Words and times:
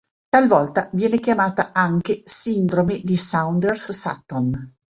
Talvolta 0.29 0.89
viene 0.93 1.19
chiamata 1.19 1.73
anche 1.73 2.23
sindrome 2.25 3.01
di 3.03 3.15
Saunders-Sutton. 3.15 4.73